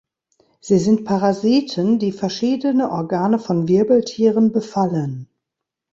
Sie 0.61 0.79
sind 0.79 1.05
Parasiten, 1.05 1.99
die 1.99 2.11
verschiedene 2.11 2.89
Organe 2.89 3.37
von 3.37 3.67
Wirbeltieren 3.67 4.51
befallen. 4.51 5.29